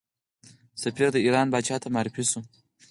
[0.81, 2.39] سفیر د ایران پاچا ته معرفي شو.